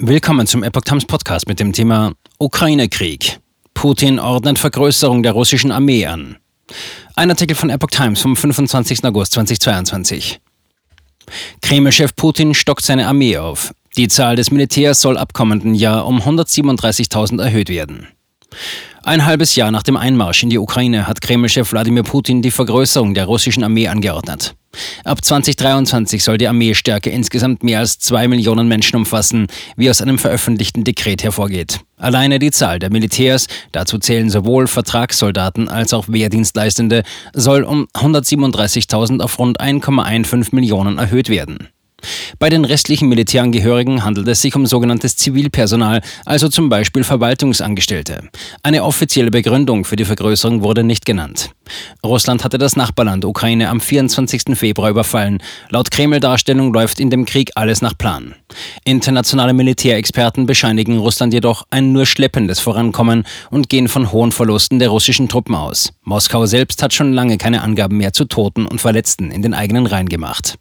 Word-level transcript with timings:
Willkommen 0.00 0.46
zum 0.46 0.62
Epoch 0.62 0.82
Times 0.82 1.06
Podcast 1.06 1.48
mit 1.48 1.58
dem 1.58 1.72
Thema 1.72 2.12
Ukraine-Krieg. 2.38 3.40
Putin 3.74 4.20
ordnet 4.20 4.56
Vergrößerung 4.56 5.24
der 5.24 5.32
russischen 5.32 5.72
Armee 5.72 6.06
an. 6.06 6.36
Ein 7.16 7.30
Artikel 7.30 7.56
von 7.56 7.68
Epoch 7.68 7.90
Times 7.90 8.20
vom 8.20 8.36
25. 8.36 9.02
August 9.02 9.32
2022. 9.32 10.38
Kreml-Chef 11.62 12.14
Putin 12.14 12.54
stockt 12.54 12.84
seine 12.84 13.08
Armee 13.08 13.38
auf. 13.38 13.74
Die 13.96 14.06
Zahl 14.06 14.36
des 14.36 14.52
Militärs 14.52 15.00
soll 15.00 15.18
ab 15.18 15.32
kommenden 15.32 15.74
Jahr 15.74 16.06
um 16.06 16.20
137.000 16.20 17.42
erhöht 17.42 17.68
werden. 17.68 18.06
Ein 19.04 19.24
halbes 19.24 19.54
Jahr 19.54 19.70
nach 19.70 19.82
dem 19.82 19.96
Einmarsch 19.96 20.42
in 20.42 20.50
die 20.50 20.58
Ukraine 20.58 21.06
hat 21.06 21.20
Kreml-Chef 21.20 21.72
Wladimir 21.72 22.02
Putin 22.02 22.42
die 22.42 22.50
Vergrößerung 22.50 23.14
der 23.14 23.26
russischen 23.26 23.62
Armee 23.62 23.88
angeordnet. 23.88 24.54
Ab 25.04 25.24
2023 25.24 26.22
soll 26.22 26.38
die 26.38 26.48
Armeestärke 26.48 27.10
insgesamt 27.10 27.62
mehr 27.62 27.78
als 27.78 27.98
zwei 27.98 28.28
Millionen 28.28 28.68
Menschen 28.68 28.96
umfassen, 28.96 29.46
wie 29.76 29.88
aus 29.88 30.02
einem 30.02 30.18
veröffentlichten 30.18 30.84
Dekret 30.84 31.22
hervorgeht. 31.22 31.80
Alleine 31.96 32.38
die 32.38 32.50
Zahl 32.50 32.78
der 32.78 32.90
Militärs, 32.90 33.46
dazu 33.72 33.98
zählen 33.98 34.30
sowohl 34.30 34.66
Vertragssoldaten 34.66 35.68
als 35.68 35.94
auch 35.94 36.08
Wehrdienstleistende, 36.08 37.02
soll 37.32 37.62
um 37.62 37.86
137.000 37.94 39.20
auf 39.20 39.38
rund 39.38 39.60
1,15 39.60 40.54
Millionen 40.54 40.98
erhöht 40.98 41.28
werden. 41.28 41.68
Bei 42.38 42.50
den 42.50 42.64
restlichen 42.64 43.08
Militärangehörigen 43.08 44.04
handelt 44.04 44.28
es 44.28 44.40
sich 44.42 44.54
um 44.54 44.64
sogenanntes 44.64 45.16
Zivilpersonal, 45.16 46.02
also 46.24 46.48
zum 46.48 46.68
Beispiel 46.68 47.02
Verwaltungsangestellte. 47.02 48.28
Eine 48.62 48.84
offizielle 48.84 49.32
Begründung 49.32 49.84
für 49.84 49.96
die 49.96 50.04
Vergrößerung 50.04 50.62
wurde 50.62 50.84
nicht 50.84 51.04
genannt. 51.04 51.50
Russland 52.04 52.44
hatte 52.44 52.58
das 52.58 52.76
Nachbarland 52.76 53.24
Ukraine 53.24 53.68
am 53.70 53.80
24. 53.80 54.56
Februar 54.56 54.90
überfallen. 54.90 55.42
Laut 55.70 55.90
Kreml-Darstellung 55.90 56.72
läuft 56.72 57.00
in 57.00 57.10
dem 57.10 57.24
Krieg 57.24 57.50
alles 57.56 57.82
nach 57.82 57.98
Plan. 57.98 58.36
Internationale 58.84 59.52
Militärexperten 59.52 60.46
bescheinigen 60.46 60.98
Russland 60.98 61.34
jedoch 61.34 61.64
ein 61.70 61.92
nur 61.92 62.06
schleppendes 62.06 62.60
Vorankommen 62.60 63.24
und 63.50 63.68
gehen 63.68 63.88
von 63.88 64.12
hohen 64.12 64.30
Verlusten 64.30 64.78
der 64.78 64.90
russischen 64.90 65.28
Truppen 65.28 65.56
aus. 65.56 65.92
Moskau 66.04 66.46
selbst 66.46 66.84
hat 66.84 66.94
schon 66.94 67.12
lange 67.12 67.36
keine 67.36 67.62
Angaben 67.62 67.96
mehr 67.96 68.12
zu 68.12 68.26
Toten 68.26 68.64
und 68.64 68.80
Verletzten 68.80 69.32
in 69.32 69.42
den 69.42 69.54
eigenen 69.54 69.86
Reihen 69.86 70.08
gemacht. 70.08 70.58